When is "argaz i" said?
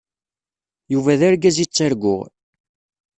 1.27-1.65